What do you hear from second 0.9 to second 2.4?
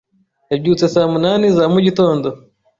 saa munani za mu gitondo.